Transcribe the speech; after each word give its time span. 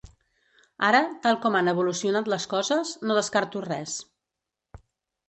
Ara, 0.85 1.01
tal 1.25 1.35
com 1.43 1.57
han 1.59 1.69
evolucionat 1.73 2.31
les 2.35 2.47
coses, 2.53 2.95
no 3.11 3.19
descarto 3.19 3.63
res. 3.67 3.99